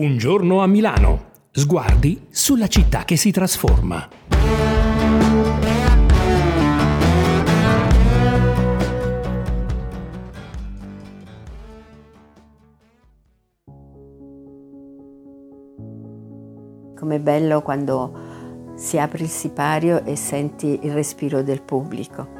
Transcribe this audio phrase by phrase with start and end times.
[0.00, 1.24] Un giorno a Milano.
[1.50, 4.08] Sguardi sulla città che si trasforma.
[16.94, 22.37] Com'è bello quando si apre il sipario e senti il respiro del pubblico.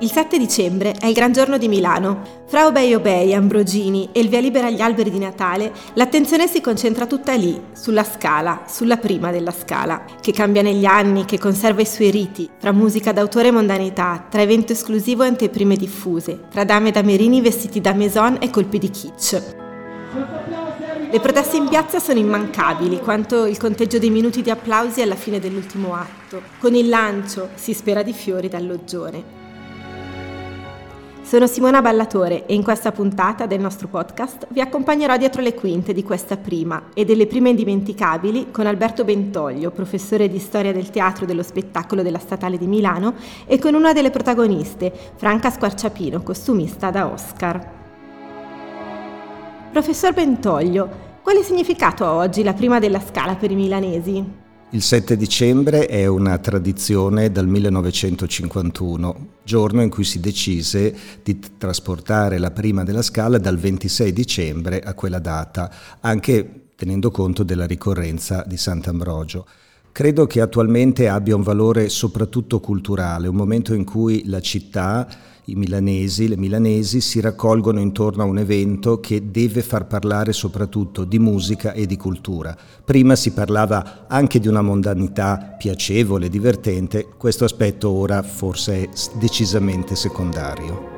[0.00, 2.42] Il 7 dicembre è il gran giorno di Milano.
[2.46, 7.06] Fra Obei Obei, Ambrogini e il via libera agli alberi di Natale, l'attenzione si concentra
[7.06, 11.86] tutta lì, sulla scala, sulla prima della scala, che cambia negli anni, che conserva i
[11.86, 16.90] suoi riti, tra musica d'autore e mondanità, tra evento esclusivo e anteprime diffuse, tra dame
[16.90, 19.42] da merini vestiti da maison e colpi di kitsch.
[21.08, 25.38] Le proteste in piazza sono immancabili, quanto il conteggio dei minuti di applausi alla fine
[25.38, 29.43] dell'ultimo atto, con il lancio, si spera di fiori, dal loggione.
[31.24, 35.94] Sono Simona Ballatore e in questa puntata del nostro podcast vi accompagnerò dietro le quinte
[35.94, 41.24] di questa prima e delle prime indimenticabili con Alberto Bentoglio, professore di storia del teatro
[41.24, 43.14] e dello spettacolo della Statale di Milano,
[43.46, 47.70] e con una delle protagoniste, Franca Squarciapino, costumista da Oscar.
[49.72, 50.88] Professor Bentoglio,
[51.22, 54.43] quale significato ha oggi la prima della scala per i milanesi?
[54.74, 62.38] Il 7 dicembre è una tradizione dal 1951, giorno in cui si decise di trasportare
[62.38, 68.42] la prima della scala dal 26 dicembre a quella data, anche tenendo conto della ricorrenza
[68.44, 69.46] di Sant'Ambrogio.
[69.94, 75.06] Credo che attualmente abbia un valore soprattutto culturale, un momento in cui la città
[75.44, 81.04] i milanesi, le milanesi si raccolgono intorno a un evento che deve far parlare soprattutto
[81.04, 82.56] di musica e di cultura.
[82.84, 88.88] Prima si parlava anche di una mondanità piacevole, divertente, questo aspetto ora forse è
[89.20, 90.93] decisamente secondario.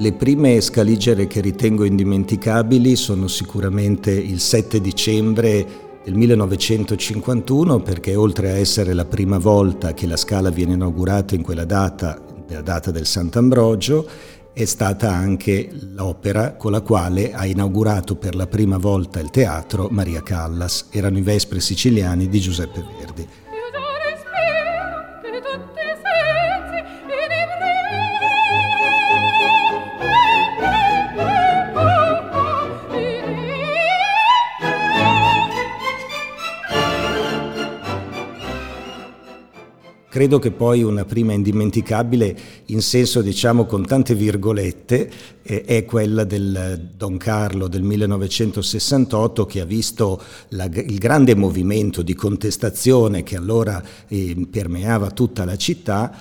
[0.00, 5.66] Le prime scaligere che ritengo indimenticabili sono sicuramente il 7 dicembre
[6.02, 11.42] del 1951 perché oltre a essere la prima volta che la Scala viene inaugurata in
[11.42, 12.18] quella data,
[12.48, 14.08] la data del Sant'Ambrogio,
[14.54, 19.88] è stata anche l'opera con la quale ha inaugurato per la prima volta il teatro
[19.90, 20.86] Maria Callas.
[20.92, 23.28] Erano i Vespri siciliani di Giuseppe Verdi.
[40.10, 45.08] Credo che poi una prima indimenticabile, in senso diciamo con tante virgolette,
[45.40, 52.02] eh, è quella del Don Carlo del 1968 che ha visto la, il grande movimento
[52.02, 56.12] di contestazione che allora eh, permeava tutta la città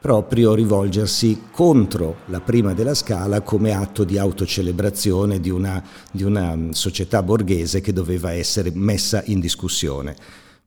[0.00, 5.80] proprio rivolgersi contro la prima della scala come atto di autocelebrazione di una,
[6.10, 10.16] di una società borghese che doveva essere messa in discussione.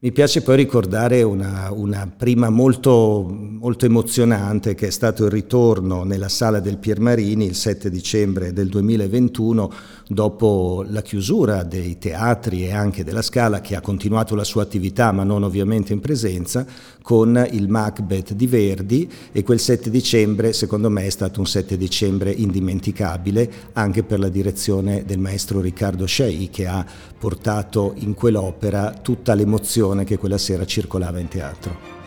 [0.02, 6.04] Mi piace poi ricordare una, una prima molto, molto, emozionante che è stato il ritorno
[6.04, 9.70] nella sala del Piermarini il 7 dicembre del 2021
[10.12, 15.12] dopo la chiusura dei teatri e anche della Scala che ha continuato la sua attività
[15.12, 16.66] ma non ovviamente in presenza
[17.00, 21.76] con il Macbeth di Verdi e quel 7 dicembre secondo me è stato un 7
[21.76, 26.84] dicembre indimenticabile anche per la direzione del maestro Riccardo Scei che ha
[27.16, 31.99] portato in quell'opera tutta l'emozione che quella sera circolava in teatro.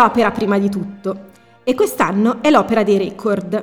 [0.00, 1.26] L'opera prima di tutto.
[1.62, 3.62] E quest'anno è l'opera dei record.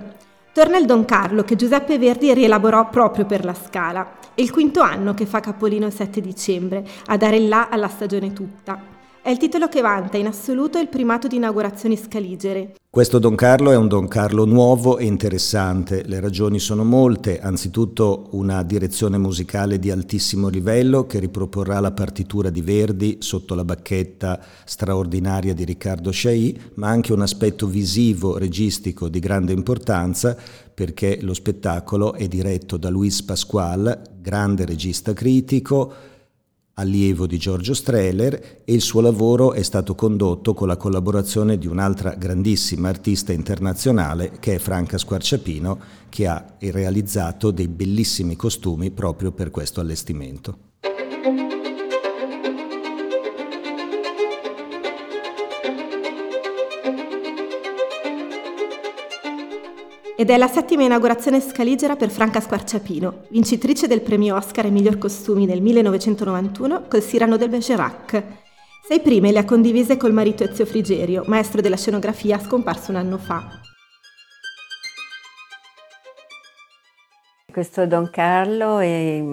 [0.53, 4.17] Torna il Don Carlo che Giuseppe Verdi rielaborò proprio per la Scala.
[4.35, 7.87] È il quinto anno che fa capolino il 7 dicembre, a dare il là alla
[7.87, 8.96] stagione tutta.
[9.27, 12.75] È il titolo che vanta in assoluto il primato di inaugurazioni scaligere.
[12.89, 16.03] Questo Don Carlo è un Don Carlo nuovo e interessante.
[16.05, 17.41] Le ragioni sono molte.
[17.41, 23.65] Anzitutto una direzione musicale di altissimo livello che riproporrà la partitura di Verdi sotto la
[23.65, 30.37] bacchetta straordinaria di Riccardo Sciai, ma anche un aspetto visivo, registico di grande importanza
[30.73, 36.15] perché lo spettacolo è diretto da Luis Pasquale, grande regista critico,
[36.79, 41.67] allievo di Giorgio Strehler e il suo lavoro è stato condotto con la collaborazione di
[41.67, 45.79] un'altra grandissima artista internazionale che è Franca Squarciapino
[46.09, 50.66] che ha realizzato dei bellissimi costumi proprio per questo allestimento.
[60.19, 64.97] Ed è la settima inaugurazione scaligera per Franca Squarciapino, vincitrice del premio Oscar ai miglior
[64.97, 68.23] costumi nel 1991 col Cyrano del Bergerac.
[68.87, 73.19] Sei prime le ha condivise col marito Ezio Frigerio, maestro della scenografia scomparso un anno
[73.19, 73.61] fa.
[77.51, 79.23] Questo Don Carlo è,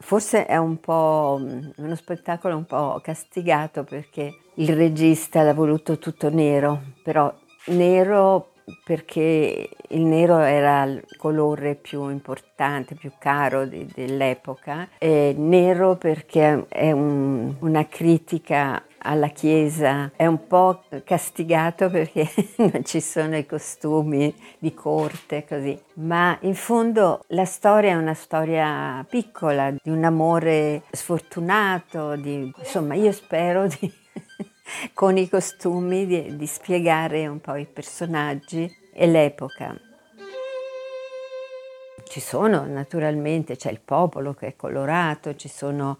[0.00, 6.30] forse è un po' uno spettacolo un po' castigato perché il regista l'ha voluto tutto
[6.30, 7.32] nero, però
[7.66, 8.51] nero
[8.84, 16.66] perché il nero era il colore più importante, più caro di, dell'epoca, e nero perché
[16.68, 22.28] è un, una critica alla Chiesa, è un po' castigato perché
[22.58, 28.14] non ci sono i costumi di corte così, ma in fondo la storia è una
[28.14, 33.92] storia piccola, di un amore sfortunato, di, insomma io spero di
[34.92, 39.74] con i costumi di, di spiegare un po' i personaggi e l'epoca.
[42.04, 45.98] Ci sono naturalmente, c'è il popolo che è colorato, ci sono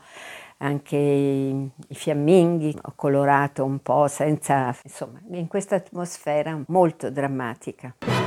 [0.58, 8.21] anche i, i fiamminghi, ho colorato un po' senza, insomma, in questa atmosfera molto drammatica.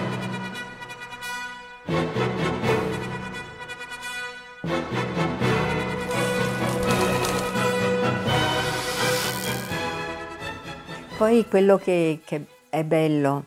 [11.17, 13.45] Poi quello che, che è bello,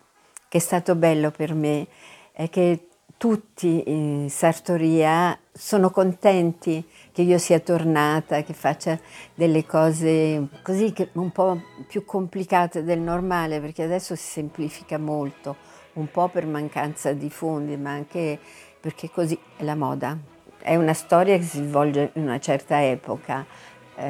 [0.48, 1.86] che è stato bello per me,
[2.32, 2.88] è che
[3.18, 6.82] tutti in Sartoria sono contenti
[7.12, 8.98] che io sia tornata, che faccia
[9.34, 15.56] delle cose così un po' più complicate del normale, perché adesso si semplifica molto,
[15.94, 18.38] un po' per mancanza di fondi, ma anche
[18.80, 20.16] perché così è la moda.
[20.56, 23.44] È una storia che si svolge in una certa epoca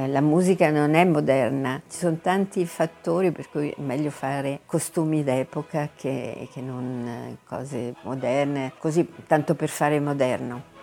[0.07, 5.25] la musica non è moderna, ci sono tanti fattori per cui è meglio fare costumi
[5.25, 10.77] d'epoca che, che non eh, cose moderne, così tanto per fare moderno.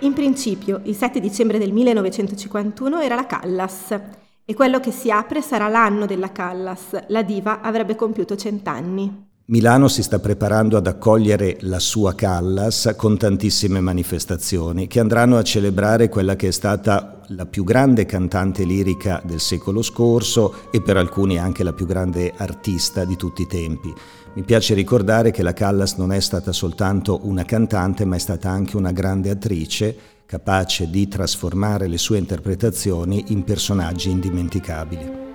[0.00, 4.00] In principio, il 7 dicembre del 1951 era la Callas
[4.44, 7.06] e quello che si apre sarà l'anno della Callas.
[7.08, 9.34] La diva avrebbe compiuto cent'anni.
[9.48, 15.44] Milano si sta preparando ad accogliere la sua Callas con tantissime manifestazioni che andranno a
[15.44, 20.96] celebrare quella che è stata la più grande cantante lirica del secolo scorso e per
[20.96, 23.94] alcuni anche la più grande artista di tutti i tempi.
[24.34, 28.50] Mi piace ricordare che la Callas non è stata soltanto una cantante ma è stata
[28.50, 29.96] anche una grande attrice
[30.26, 35.25] capace di trasformare le sue interpretazioni in personaggi indimenticabili.